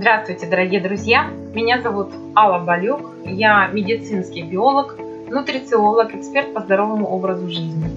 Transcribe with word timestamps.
Здравствуйте, 0.00 0.46
дорогие 0.46 0.80
друзья! 0.80 1.24
Меня 1.52 1.82
зовут 1.82 2.12
Алла 2.36 2.60
Балюк, 2.60 3.16
я 3.24 3.66
медицинский 3.66 4.42
биолог, 4.42 4.96
нутрициолог, 5.28 6.14
эксперт 6.14 6.54
по 6.54 6.60
здоровому 6.60 7.08
образу 7.08 7.48
жизни. 7.48 7.90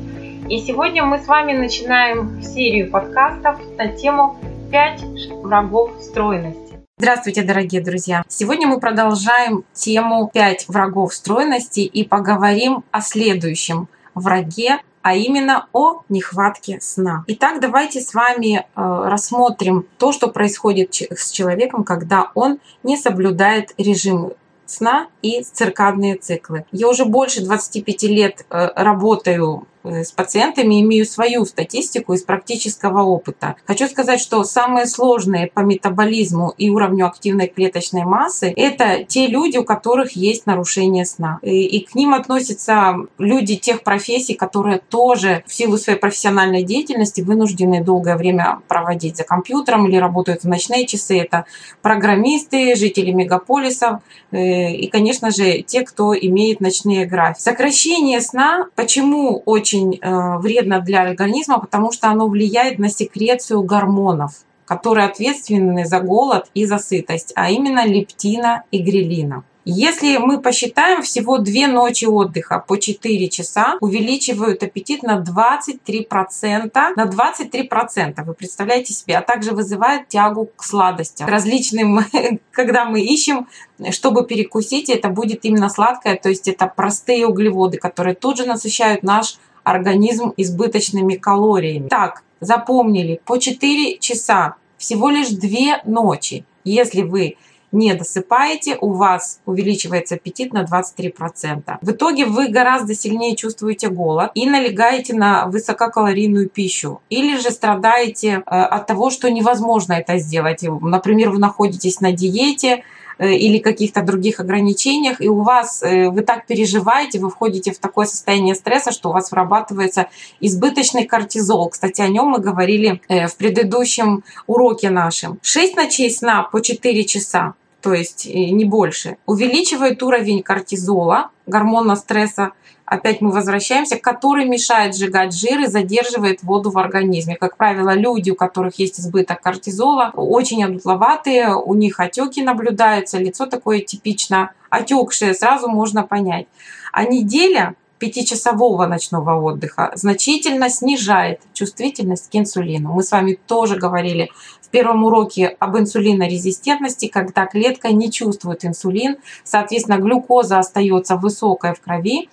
И 0.50 0.58
сегодня 0.62 1.04
мы 1.04 1.20
с 1.20 1.28
вами 1.28 1.54
начинаем 1.54 2.42
серию 2.42 2.90
подкастов 2.90 3.60
на 3.78 3.90
тему 3.90 4.40
«5 4.72 5.44
врагов 5.44 5.92
стройности». 6.02 6.80
Здравствуйте, 6.98 7.44
дорогие 7.44 7.84
друзья! 7.84 8.24
Сегодня 8.28 8.68
мы 8.68 8.80
продолжаем 8.80 9.64
тему 9.74 10.32
«5 10.34 10.56
врагов 10.70 11.14
стройности» 11.14 11.82
и 11.82 12.04
поговорим 12.04 12.84
о 12.90 13.02
следующем 13.02 13.88
враге 14.16 14.80
а 15.02 15.16
именно 15.16 15.68
о 15.74 16.02
нехватке 16.10 16.80
сна. 16.82 17.24
Итак, 17.28 17.60
давайте 17.60 18.02
с 18.02 18.14
вами 18.14 18.58
э, 18.58 18.64
рассмотрим 18.76 19.86
то, 19.98 20.12
что 20.12 20.28
происходит 20.28 20.94
с 20.94 21.32
человеком, 21.32 21.84
когда 21.84 22.32
он 22.36 22.60
не 22.84 22.98
соблюдает 22.98 23.74
режим 23.78 24.34
сна 24.66 25.08
и 25.22 25.42
циркадные 25.44 26.16
циклы. 26.16 26.66
Я 26.72 26.88
уже 26.88 27.06
больше 27.06 27.44
25 27.44 28.04
лет 28.04 28.46
э, 28.50 28.70
работаю 28.76 29.68
с 29.84 30.12
пациентами, 30.12 30.82
имею 30.82 31.06
свою 31.06 31.46
статистику 31.46 32.14
из 32.14 32.24
практического 32.24 33.04
опыта. 33.04 33.56
Хочу 33.66 33.88
сказать, 33.88 34.20
что 34.20 34.44
самые 34.44 34.86
сложные 34.86 35.48
по 35.48 35.62
метаболизму 35.62 36.54
и 36.58 36.70
уровню 36.70 37.08
активной 37.08 37.48
клеточной 37.48 38.04
массы– 38.04 38.54
это 38.56 39.04
те 39.04 39.28
люди, 39.28 39.58
у 39.58 39.64
которых 39.64 40.16
есть 40.16 40.46
нарушение 40.46 41.06
сна. 41.06 41.40
И, 41.42 41.66
и 41.66 41.86
к 41.86 41.96
ним 41.96 42.14
относятся 42.14 42.96
люди 43.18 43.56
тех 43.56 43.84
профессий, 43.84 44.34
которые 44.34 44.80
тоже 44.80 45.44
в 45.48 45.54
силу 45.54 45.78
своей 45.78 46.00
профессиональной 46.00 46.64
деятельности 46.64 47.22
вынуждены 47.22 47.84
долгое 47.84 48.18
время 48.18 48.60
проводить 48.68 49.18
за 49.18 49.24
компьютером 49.24 49.88
или 49.88 49.98
работают 49.98 50.44
в 50.44 50.48
ночные 50.48 50.86
часы. 50.86 51.20
Это 51.20 51.46
программисты, 51.82 52.76
жители 52.76 53.12
мегаполисов 53.12 54.02
э, 54.32 54.74
и, 54.74 54.88
конечно 54.88 55.32
же, 55.32 55.62
те, 55.62 55.82
кто 55.82 56.16
имеет 56.16 56.62
ночные 56.62 57.06
графики. 57.06 57.42
Сокращение 57.44 58.22
сна 58.22 58.68
почему 58.76 59.42
очень 59.46 59.71
очень 59.72 60.00
э, 60.02 60.38
вредно 60.38 60.80
для 60.80 61.02
организма, 61.02 61.60
потому 61.60 61.92
что 61.92 62.10
оно 62.10 62.28
влияет 62.28 62.80
на 62.80 62.90
секрецию 62.90 63.64
гормонов, 63.64 64.34
которые 64.66 65.08
ответственны 65.08 65.86
за 65.86 66.00
голод 66.00 66.50
и 66.54 66.66
за 66.66 66.78
сытость, 66.78 67.34
а 67.36 67.50
именно 67.50 67.86
лептина 67.86 68.64
и 68.72 68.82
грелина. 68.82 69.44
Если 69.64 70.18
мы 70.18 70.42
посчитаем, 70.42 71.04
всего 71.04 71.38
две 71.38 71.68
ночи 71.68 72.06
отдыха 72.06 72.64
по 72.68 72.78
4 72.78 73.30
часа 73.30 73.78
увеличивают 73.80 74.64
аппетит 74.64 75.04
на 75.04 75.20
23%. 75.20 76.72
На 76.96 77.06
23%, 77.06 78.24
вы 78.24 78.34
представляете 78.34 78.94
себе, 78.94 79.18
а 79.18 79.22
также 79.22 79.52
вызывают 79.52 80.08
тягу 80.08 80.50
к 80.56 80.64
сладостям. 80.64 81.30
Различным, 81.30 82.00
когда 82.52 82.86
мы 82.86 83.02
ищем, 83.02 83.48
чтобы 83.92 84.26
перекусить, 84.26 84.90
это 84.90 85.10
будет 85.10 85.46
именно 85.46 85.70
сладкое, 85.70 86.16
то 86.16 86.30
есть 86.30 86.48
это 86.48 86.66
простые 86.66 87.28
углеводы, 87.28 87.78
которые 87.78 88.16
тут 88.16 88.38
же 88.38 88.46
насыщают 88.46 89.04
наш 89.04 89.38
организм 89.64 90.34
избыточными 90.38 91.16
калориями. 91.16 91.88
Так, 91.88 92.24
запомнили, 92.40 93.22
по 93.26 93.38
4 93.38 93.98
часа, 94.00 94.56
всего 94.78 95.10
лишь 95.10 95.30
2 95.30 95.82
ночи. 95.86 96.46
Если 96.64 97.02
вы 97.02 97.38
не 97.72 97.94
досыпаете, 97.94 98.78
у 98.80 98.92
вас 98.92 99.40
увеличивается 99.46 100.16
аппетит 100.16 100.54
на 100.54 100.64
23%. 100.64 101.78
В 101.82 101.92
итоге 101.92 102.26
вы 102.26 102.50
гораздо 102.50 102.94
сильнее 102.94 103.36
чувствуете 103.36 103.90
голод 103.90 104.32
и 104.36 104.50
налегаете 104.50 105.14
на 105.14 105.46
высококалорийную 105.46 106.50
пищу. 106.50 107.02
Или 107.10 107.38
же 107.38 107.52
страдаете 107.52 108.28
э, 108.28 108.40
от 108.40 108.88
того, 108.88 109.10
что 109.10 109.30
невозможно 109.32 109.94
это 109.94 110.18
сделать. 110.18 110.64
Например, 110.64 111.30
вы 111.30 111.40
находитесь 111.40 112.02
на 112.02 112.12
диете, 112.12 112.84
или 113.26 113.60
каких-то 113.60 114.02
других 114.02 114.40
ограничениях, 114.40 115.22
и 115.22 115.30
у 115.30 115.42
вас, 115.42 115.84
э, 115.84 116.10
вы 116.10 116.22
так 116.22 116.48
переживаете, 116.48 117.20
вы 117.20 117.30
входите 117.30 117.72
в 117.72 117.80
такое 117.80 118.06
состояние 118.06 118.56
стресса, 118.56 118.92
что 118.92 119.10
у 119.10 119.14
вас 119.14 119.32
вырабатывается 119.32 120.08
избыточный 120.40 121.06
кортизол. 121.06 121.70
Кстати, 121.70 122.02
о 122.02 122.08
нем 122.08 122.28
мы 122.28 122.40
говорили 122.40 123.02
э, 123.08 123.28
в 123.28 123.36
предыдущем 123.36 124.24
уроке 124.48 124.90
нашем. 124.90 125.40
6 125.42 125.76
ночей 125.76 126.10
сна 126.10 126.44
по 126.44 126.62
4 126.62 127.04
часа 127.06 127.54
то 127.82 127.94
есть 127.94 128.26
не 128.26 128.66
больше, 128.66 129.18
увеличивает 129.26 130.02
уровень 130.04 130.44
кортизола, 130.44 131.32
гормона 131.48 131.96
стресса, 131.96 132.52
опять 132.86 133.22
мы 133.22 133.32
возвращаемся, 133.32 133.98
который 133.98 134.46
мешает 134.46 134.96
сжигать 134.96 135.34
жир 135.34 135.62
и 135.62 135.68
задерживает 135.68 136.44
воду 136.44 136.72
в 136.72 136.78
организме. 136.78 137.36
Как 137.36 137.58
правило, 137.58 137.94
люди, 137.94 138.32
у 138.32 138.36
которых 138.36 138.80
есть 138.80 139.00
избыток 139.00 139.42
кортизола, 139.42 140.12
очень 140.14 140.64
одутловатые, 140.64 141.56
у 141.56 141.74
них 141.74 142.00
отеки 142.00 142.42
наблюдаются, 142.42 143.18
лицо 143.18 143.46
такое 143.46 143.80
типично 143.80 144.52
отекшее, 144.70 145.34
сразу 145.34 145.70
можно 145.70 146.04
понять. 146.04 146.48
А 146.92 147.06
неделя 147.06 147.76
пятичасового 148.02 148.88
ночного 148.88 149.40
отдыха 149.40 149.92
значительно 149.94 150.70
снижает 150.70 151.40
чувствительность 151.54 152.32
к 152.32 152.36
инсулину. 152.36 152.94
Мы 152.94 153.04
с 153.04 153.12
вами 153.12 153.38
тоже 153.46 153.78
говорили 153.78 154.32
в 154.60 154.70
первом 154.70 155.04
уроке 155.04 155.56
об 155.60 155.78
инсулинорезистентности, 155.78 157.08
когда 157.08 157.46
клетка 157.46 157.90
не 157.92 158.12
чувствует 158.12 158.66
инсулин, 158.66 159.18
соответственно, 159.44 159.98
глюкоза 159.98 160.58
остается 160.58 161.16
высокой 161.16 161.76
в 161.76 161.82
крови, 161.82 162.28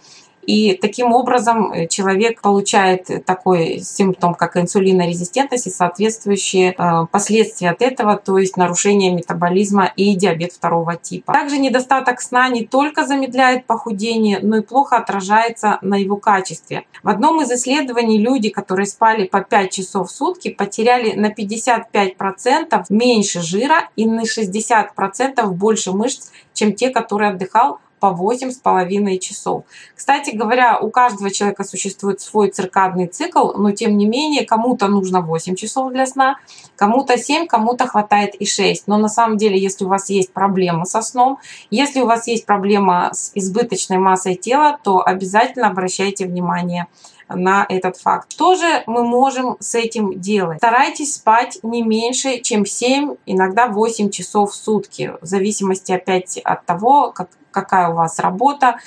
и 0.49 0.73
таким 0.73 1.13
образом 1.13 1.75
э, 1.75 1.87
человек 1.89 2.41
получает 2.41 3.27
такой 3.27 3.81
симптом, 3.81 4.35
как 4.35 4.57
инсулинорезистентность 4.57 5.67
и 5.67 5.71
соответствующие 5.71 6.71
э, 6.71 7.07
последствия 7.13 7.69
от 7.69 7.83
этого, 7.83 8.17
то 8.17 8.39
есть 8.39 8.57
нарушение 8.57 9.13
метаболизма 9.13 9.93
и 9.95 10.17
диабет 10.17 10.53
второго 10.53 10.97
типа. 10.97 11.35
Также 11.35 11.59
недостаток 11.59 12.23
сна 12.23 12.49
не 12.49 12.65
только 12.65 13.05
замедляет 13.05 13.67
похудение, 13.67 14.39
но 14.41 14.57
и 14.57 14.63
плохо 14.63 14.97
отражается 14.97 15.79
на 15.83 15.97
его 15.97 16.17
качестве. 16.17 16.85
В 17.03 17.11
одном 17.11 17.43
из 17.43 17.53
исследований 17.53 18.19
люди, 18.19 18.49
которые 18.49 18.87
спали 18.87 19.27
по 19.27 19.43
5 19.43 19.71
часов 19.71 20.09
в 20.09 20.11
сутки, 20.11 20.49
потеряли 20.49 21.13
на 21.13 21.31
55% 21.31 22.87
меньше 22.89 23.43
жира 23.43 23.91
и 23.97 24.07
на 24.07 24.23
60% 24.23 25.47
больше 25.51 25.93
мышц, 25.93 26.31
чем 26.55 26.73
те, 26.73 26.89
которые 26.89 27.33
отдыхал 27.33 27.81
по 27.99 28.07
8,5 28.07 29.19
часов. 29.19 29.65
Кстати 29.95 30.35
говоря, 30.35 30.79
у 30.79 30.91
каждого 30.91 31.31
человека 31.31 31.65
существует 31.65 32.21
свой 32.21 32.51
циркадный 32.51 33.07
цикл, 33.07 33.53
но 33.53 33.73
тем 33.73 33.97
не 33.97 34.07
менее 34.07 34.47
кому-то 34.47 34.89
нужно 34.89 35.21
8 35.21 35.55
часов 35.55 35.93
для 35.93 36.07
сна, 36.07 36.37
кому-то 36.77 37.19
7, 37.19 37.47
кому-то 37.47 37.87
хватает 37.87 38.35
и 38.35 38.47
6. 38.47 38.87
Но 38.87 38.97
на 38.99 39.09
самом 39.09 39.37
деле, 39.37 39.59
если 39.59 39.85
у 39.85 39.89
вас 39.89 40.11
есть 40.11 40.33
проблема 40.33 40.85
со 40.85 41.03
сном, 41.03 41.39
если 41.71 42.01
у 42.01 42.07
вас 42.07 42.27
есть 42.27 42.47
проблема 42.47 43.11
с 43.13 43.33
избыточной 43.35 43.99
массой 43.99 44.35
тела, 44.35 44.79
то 44.83 45.03
обязательно 45.05 45.69
обращайте 45.69 46.27
внимание 46.27 46.87
на 47.29 47.67
этот 47.69 47.97
факт. 47.97 48.33
Что 48.33 48.55
же 48.55 48.83
мы 48.87 49.05
можем 49.05 49.57
с 49.61 49.75
этим 49.75 50.19
делать? 50.19 50.59
Старайтесь 50.59 51.15
спать 51.15 51.59
не 51.63 51.83
меньше, 51.83 52.41
чем 52.41 52.65
7, 52.65 53.17
иногда 53.27 53.69
8 53.69 54.11
часов 54.11 54.53
в 54.53 54.55
сутки, 54.55 55.13
в 55.21 55.27
зависимости 55.27 55.93
опять 55.93 56.39
от 56.39 56.65
того, 56.65 57.13
как, 57.13 57.29
какая 57.51 57.89
у 57.89 57.95
вас 57.95 58.19
работа, 58.19 58.79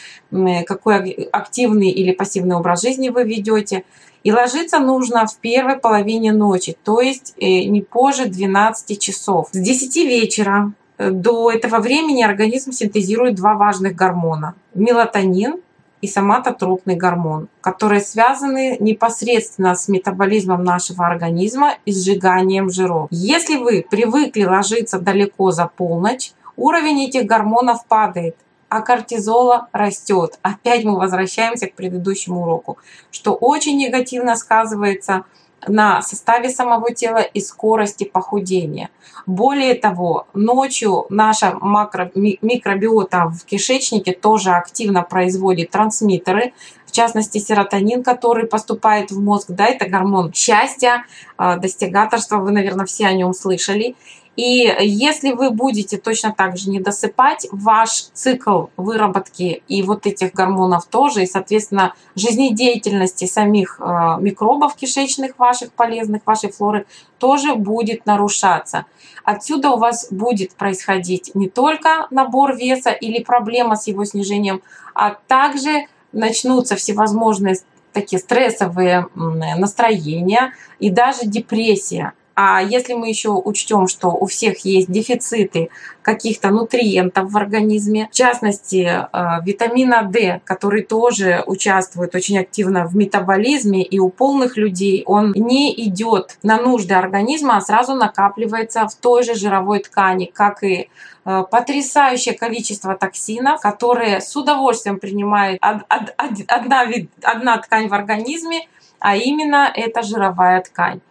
какой 0.66 1.12
активный 1.32 1.90
или 1.90 2.12
пассивный 2.12 2.56
образ 2.56 2.82
жизни 2.82 3.10
вы 3.10 3.24
ведете. 3.24 3.84
И 4.24 4.32
ложиться 4.32 4.80
нужно 4.80 5.26
в 5.26 5.38
первой 5.38 5.78
половине 5.78 6.32
ночи, 6.32 6.78
то 6.84 7.02
есть 7.02 7.34
э, 7.38 7.64
не 7.64 7.82
позже 7.82 8.26
12 8.26 9.00
часов. 9.00 9.50
С 9.52 9.58
10 9.58 9.96
вечера 10.06 10.74
э, 10.98 11.10
до 11.10 11.52
этого 11.52 11.80
времени 11.80 12.22
организм 12.22 12.72
синтезирует 12.72 13.36
два 13.36 13.56
важных 13.56 13.96
гормона– 13.96 14.54
мелатонин 14.76 15.56
и 16.02 16.08
соматотропный 16.08 16.96
гормон, 16.96 17.48
которые 17.62 18.02
связаны 18.02 18.78
непосредственно 18.80 19.76
с 19.76 19.88
метаболизмом 19.88 20.64
нашего 20.64 21.06
организма 21.08 21.76
и 21.86 21.94
сжиганием 21.94 22.70
жиров. 22.70 23.08
Если 23.12 23.56
вы 23.58 23.86
привыкли 23.90 24.44
ложиться 24.44 25.00
далеко 25.00 25.52
за 25.52 25.68
полночь, 25.68 26.32
уровень 26.58 27.06
этих 27.06 27.26
гормонов 27.26 27.86
падает, 27.86 28.36
а 28.72 28.82
кортизола 28.82 29.68
растет. 29.74 30.40
Опять 30.44 30.86
мы 30.86 30.96
возвращаемся 30.96 31.68
к 31.68 31.74
предыдущему 31.74 32.44
уроку, 32.44 32.78
что 33.12 33.34
очень 33.34 33.78
негативно 33.78 34.38
сказывается 34.38 35.26
на 35.68 36.02
составе 36.02 36.50
самого 36.50 36.94
тела 36.94 37.20
и 37.20 37.42
скорости 37.42 38.06
похудения. 38.06 38.90
Более 39.26 39.76
того, 39.76 40.26
ночью 40.34 41.06
наша 41.10 41.58
макро, 41.60 42.10
микробиота 42.16 43.26
в 43.26 43.44
кишечнике 43.44 44.14
тоже 44.14 44.52
активно 44.52 45.04
производит 45.04 45.72
трансмиттеры, 45.72 46.54
в 46.86 46.94
частности 46.94 47.40
серотонин, 47.40 48.04
который 48.04 48.48
поступает 48.48 49.12
в 49.12 49.20
мозг, 49.22 49.48
да, 49.50 49.66
это 49.66 49.90
гормон 49.90 50.34
счастья, 50.34 51.06
а, 51.38 51.58
достигаторства, 51.58 52.38
вы, 52.38 52.52
наверное, 52.52 52.86
все 52.86 53.08
о 53.08 53.14
нем 53.14 53.34
слышали. 53.34 53.96
И 54.38 54.74
если 54.80 55.34
вы 55.34 55.52
будете 55.52 55.98
точно 55.98 56.32
так 56.32 56.58
же 56.58 56.70
не 56.70 56.80
досыпать, 56.80 57.48
ваш 57.52 58.06
цикл 58.14 58.68
выработки 58.78 59.62
и 59.68 59.84
вот 59.84 60.08
этих 60.08 60.32
гормонов 60.32 60.86
тоже, 60.86 61.24
и, 61.24 61.28
соответственно, 61.28 61.94
жизнедеятельности 62.16 63.26
самих 63.26 63.80
э, 63.80 64.18
микробов 64.22 64.76
кишечных 64.76 65.38
ваших 65.38 65.74
полезных, 65.74 66.22
вашей 66.26 66.52
флоры, 66.52 66.86
тоже 67.20 67.56
будет 67.56 68.06
нарушаться. 68.06 68.86
Отсюда 69.26 69.72
у 69.72 69.78
вас 69.78 70.08
будет 70.12 70.56
происходить 70.56 71.36
не 71.36 71.50
только 71.50 72.08
набор 72.10 72.56
веса 72.56 72.92
или 72.92 73.22
проблема 73.22 73.76
с 73.76 73.88
его 73.88 74.06
снижением, 74.06 74.62
а 74.96 75.18
также 75.28 75.88
начнутся 76.14 76.76
всевозможные 76.78 77.58
такие 77.94 78.20
стрессовые 78.20 79.08
настроения 79.14 80.54
и 80.80 80.90
даже 80.90 81.26
депрессия. 81.26 82.14
А 82.34 82.62
если 82.62 82.94
мы 82.94 83.10
еще 83.10 83.30
учтем, 83.30 83.88
что 83.88 84.10
у 84.10 84.26
всех 84.26 84.60
есть 84.66 84.90
дефициты 84.90 85.70
каких-то 86.02 86.50
нутриентов 86.50 87.30
в 87.30 87.38
организме, 87.38 88.08
в 88.12 88.16
частности 88.16 88.88
э, 88.88 89.44
витамина 89.46 90.04
D, 90.04 90.42
который 90.46 90.84
тоже 90.84 91.44
участвует 91.46 92.16
очень 92.16 92.40
активно 92.40 92.86
в 92.88 92.96
метаболизме, 92.96 93.84
и 93.84 94.00
у 94.00 94.10
полных 94.10 94.58
людей 94.58 95.04
он 95.06 95.34
не 95.36 95.74
идет 95.88 96.38
на 96.42 96.58
нужды 96.58 96.94
организма, 96.94 97.58
а 97.58 97.62
сразу 97.62 97.96
накапливается 97.96 98.88
в 98.88 98.96
той 98.96 99.24
же 99.24 99.36
жировой 99.36 99.80
ткани, 99.80 100.26
как 100.26 100.64
и 100.64 100.90
э, 101.26 101.44
потрясающее 101.52 102.34
количество 102.34 102.96
токсинов, 102.96 103.60
которые 103.60 104.22
с 104.22 104.36
удовольствием 104.36 105.00
принимает 105.00 105.60
одна, 105.62 106.88
одна 107.22 107.58
ткань 107.58 107.90
в 107.90 107.94
организме, 107.94 108.68
а 109.00 109.18
именно 109.18 109.70
это 109.76 110.02
жировая 110.02 110.62
ткань. 110.62 111.02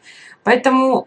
Поэтому 0.42 1.06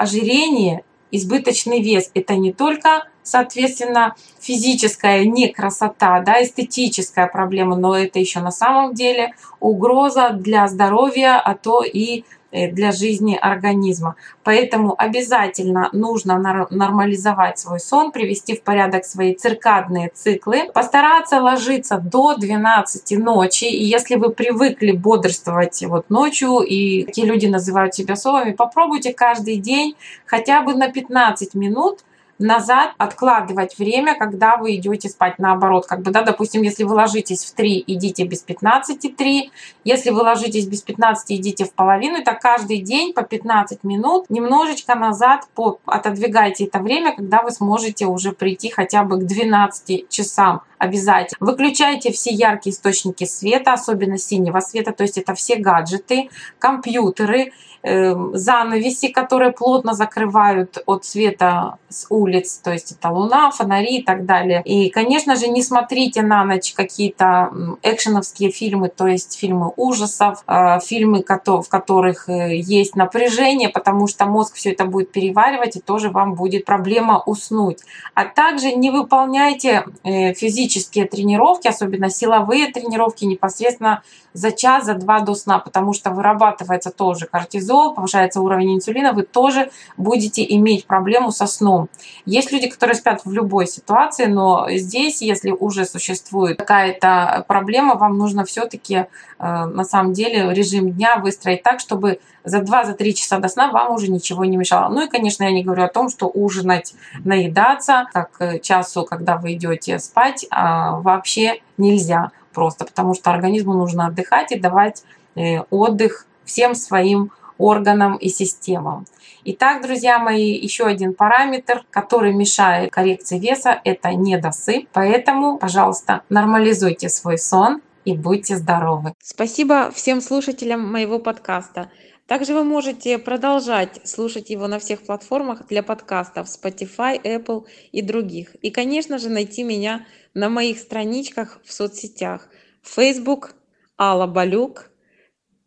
ожирение, 0.00 0.82
избыточный 1.10 1.82
вес– 1.82 2.10
это 2.14 2.34
не 2.36 2.54
только, 2.54 3.06
соответственно, 3.22 4.14
физическая 4.40 5.26
не 5.26 5.48
красота, 5.48 6.20
да, 6.20 6.42
эстетическая 6.42 7.26
проблема, 7.26 7.76
но 7.76 7.94
это 7.94 8.18
еще 8.18 8.40
на 8.40 8.50
самом 8.50 8.94
деле 8.94 9.34
угроза 9.60 10.30
для 10.30 10.66
здоровья, 10.68 11.38
а 11.38 11.54
то 11.54 11.82
и 11.82 12.24
для 12.52 12.92
жизни 12.92 13.38
организма. 13.40 14.16
Поэтому 14.44 14.94
обязательно 14.96 15.88
нужно 15.92 16.38
нормализовать 16.70 17.58
свой 17.58 17.80
сон, 17.80 18.12
привести 18.12 18.56
в 18.56 18.62
порядок 18.62 19.04
свои 19.04 19.34
циркадные 19.34 20.10
циклы, 20.12 20.70
постараться 20.72 21.40
ложиться 21.40 21.98
до 21.98 22.36
12 22.36 23.18
ночи. 23.18 23.64
И 23.64 23.84
если 23.84 24.16
вы 24.16 24.30
привыкли 24.30 24.92
бодрствовать 24.92 25.82
вот 25.86 26.10
ночью, 26.10 26.60
и 26.60 27.04
такие 27.04 27.26
люди 27.26 27.46
называют 27.46 27.94
себя 27.94 28.16
совами, 28.16 28.52
попробуйте 28.52 29.12
каждый 29.12 29.56
день 29.56 29.96
хотя 30.26 30.62
бы 30.62 30.74
на 30.74 30.90
15 30.90 31.54
минут 31.54 32.00
назад 32.40 32.92
откладывать 32.98 33.78
время, 33.78 34.16
когда 34.16 34.56
вы 34.56 34.76
идете 34.76 35.08
спать. 35.08 35.38
Наоборот, 35.38 35.86
как 35.86 36.02
бы, 36.02 36.10
да, 36.10 36.22
допустим, 36.22 36.62
если 36.62 36.84
вы 36.84 36.94
ложитесь 36.94 37.44
в 37.44 37.54
3, 37.54 37.84
идите 37.86 38.24
без 38.24 38.40
15 38.40 39.16
3. 39.16 39.50
Если 39.84 40.10
вы 40.10 40.22
ложитесь 40.22 40.66
без 40.66 40.82
15, 40.82 41.32
идите 41.32 41.64
в 41.64 41.72
половину. 41.72 42.18
Это 42.18 42.34
каждый 42.34 42.80
день 42.80 43.12
по 43.12 43.22
15 43.22 43.84
минут 43.84 44.26
немножечко 44.30 44.94
назад 44.94 45.46
по, 45.54 45.78
отодвигайте 45.86 46.64
это 46.64 46.78
время, 46.78 47.14
когда 47.14 47.42
вы 47.42 47.50
сможете 47.50 48.06
уже 48.06 48.32
прийти 48.32 48.70
хотя 48.70 49.04
бы 49.04 49.18
к 49.18 49.24
12 49.24 50.08
часам 50.08 50.62
обязательно. 50.78 51.46
Выключайте 51.46 52.10
все 52.10 52.30
яркие 52.30 52.74
источники 52.74 53.24
света, 53.24 53.74
особенно 53.74 54.16
синего 54.16 54.60
света, 54.60 54.92
то 54.92 55.02
есть 55.02 55.18
это 55.18 55.34
все 55.34 55.56
гаджеты, 55.56 56.30
компьютеры, 56.58 57.52
Эм, 57.82 58.36
занавеси, 58.36 59.08
которые 59.08 59.52
плотно 59.52 59.94
закрывают 59.94 60.82
от 60.84 61.06
света 61.06 61.78
с 61.88 62.04
улиц, 62.30 62.60
то 62.62 62.72
есть 62.72 62.92
это 62.92 63.10
луна, 63.10 63.50
фонари 63.50 63.98
и 63.98 64.02
так 64.02 64.24
далее. 64.24 64.62
И, 64.64 64.90
конечно 64.90 65.36
же, 65.36 65.48
не 65.48 65.62
смотрите 65.62 66.22
на 66.22 66.44
ночь 66.44 66.72
какие-то 66.72 67.50
экшеновские 67.82 68.50
фильмы, 68.50 68.88
то 68.88 69.06
есть 69.06 69.38
фильмы 69.38 69.72
ужасов, 69.76 70.42
э, 70.46 70.80
фильмы, 70.80 71.24
в 71.26 71.68
которых 71.68 72.28
э, 72.28 72.56
есть 72.56 72.96
напряжение, 72.96 73.68
потому 73.68 74.06
что 74.06 74.26
мозг 74.26 74.54
все 74.54 74.72
это 74.72 74.84
будет 74.84 75.12
переваривать, 75.12 75.76
и 75.76 75.80
тоже 75.80 76.10
вам 76.10 76.34
будет 76.34 76.64
проблема 76.64 77.22
уснуть. 77.26 77.78
А 78.14 78.24
также 78.24 78.72
не 78.72 78.90
выполняйте 78.90 79.84
э, 80.04 80.34
физические 80.34 81.06
тренировки, 81.06 81.68
особенно 81.68 82.10
силовые 82.10 82.68
тренировки 82.68 83.24
непосредственно 83.24 84.02
за 84.32 84.52
час, 84.52 84.84
за 84.84 84.94
два 84.94 85.20
до 85.20 85.34
сна, 85.34 85.58
потому 85.58 85.92
что 85.92 86.10
вырабатывается 86.10 86.90
тоже 86.90 87.26
кортизол, 87.26 87.94
повышается 87.94 88.40
уровень 88.40 88.76
инсулина, 88.76 89.12
вы 89.12 89.22
тоже 89.22 89.70
будете 89.96 90.44
иметь 90.54 90.86
проблему 90.86 91.32
со 91.32 91.46
сном. 91.46 91.88
Есть 92.26 92.52
люди, 92.52 92.68
которые 92.68 92.94
спят 92.96 93.22
в 93.24 93.32
любой 93.32 93.66
ситуации, 93.66 94.26
но 94.26 94.66
здесь, 94.70 95.22
если 95.22 95.50
уже 95.50 95.84
существует 95.84 96.58
какая-то 96.58 97.44
проблема, 97.48 97.94
вам 97.94 98.18
нужно 98.18 98.44
все-таки 98.44 98.94
э, 98.94 99.06
на 99.38 99.84
самом 99.84 100.12
деле 100.12 100.52
режим 100.52 100.92
дня 100.92 101.16
выстроить 101.16 101.62
так, 101.62 101.80
чтобы 101.80 102.20
за 102.44 102.60
2-3 102.60 103.12
часа 103.12 103.38
до 103.38 103.48
сна 103.48 103.70
вам 103.70 103.92
уже 103.94 104.10
ничего 104.10 104.44
не 104.44 104.56
мешало. 104.56 104.92
Ну 104.92 105.04
и, 105.04 105.08
конечно, 105.08 105.44
я 105.44 105.50
не 105.50 105.64
говорю 105.64 105.84
о 105.84 105.88
том, 105.88 106.08
что 106.08 106.26
ужинать, 106.26 106.94
наедаться, 107.24 108.06
как 108.12 108.30
э, 108.38 108.58
часу, 108.60 109.04
когда 109.04 109.36
вы 109.36 109.54
идете 109.54 109.98
спать, 109.98 110.46
а 110.50 111.00
вообще 111.00 111.60
нельзя 111.78 112.32
просто, 112.52 112.84
потому 112.84 113.14
что 113.14 113.30
организму 113.30 113.74
нужно 113.74 114.06
отдыхать 114.06 114.52
и 114.52 114.58
давать 114.58 115.04
э, 115.36 115.60
отдых 115.70 116.26
всем 116.44 116.74
своим 116.74 117.30
органам 117.60 118.16
и 118.16 118.28
системам. 118.28 119.06
Итак, 119.44 119.82
друзья 119.82 120.18
мои, 120.18 120.52
еще 120.52 120.84
один 120.84 121.14
параметр, 121.14 121.84
который 121.90 122.32
мешает 122.32 122.90
коррекции 122.90 123.38
веса, 123.38 123.80
это 123.84 124.12
недосып. 124.12 124.88
Поэтому, 124.92 125.58
пожалуйста, 125.58 126.22
нормализуйте 126.28 127.08
свой 127.08 127.38
сон 127.38 127.80
и 128.04 128.12
будьте 128.14 128.56
здоровы. 128.56 129.14
Спасибо 129.22 129.90
всем 129.90 130.20
слушателям 130.20 130.90
моего 130.90 131.18
подкаста. 131.18 131.90
Также 132.26 132.54
вы 132.54 132.64
можете 132.64 133.18
продолжать 133.18 134.00
слушать 134.08 134.50
его 134.50 134.68
на 134.68 134.78
всех 134.78 135.02
платформах 135.02 135.66
для 135.66 135.82
подкастов 135.82 136.46
Spotify, 136.46 137.20
Apple 137.20 137.66
и 137.90 138.02
других. 138.02 138.54
И, 138.62 138.70
конечно 138.70 139.18
же, 139.18 139.28
найти 139.28 139.64
меня 139.64 140.06
на 140.32 140.48
моих 140.48 140.78
страничках 140.78 141.60
в 141.64 141.72
соцсетях. 141.72 142.48
Facebook 142.82 143.54
Алла 143.98 144.26
Балюк, 144.26 144.90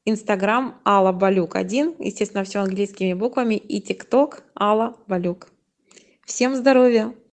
Instagram 0.06 0.76
Алла 0.86 1.12
Балюк 1.12 1.56
1, 1.56 1.96
естественно, 2.00 2.44
все 2.44 2.60
английскими 2.60 3.14
буквами, 3.14 3.56
и 3.56 3.82
TikTok 3.82 4.44
Алла 4.60 4.98
Балюк. 5.08 5.50
Всем 6.26 6.56
здоровья! 6.56 7.14